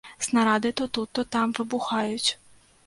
[0.27, 2.29] Снарады то тут, то там выбухаюць.